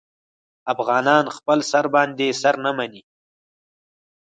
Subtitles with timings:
[0.73, 3.01] افغانان خپل سر باندې سر نه مني.